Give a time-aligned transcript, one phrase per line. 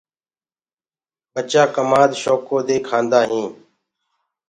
[1.33, 3.47] ٻچآ ڪمآد شوڪو دي کآندآ هين۔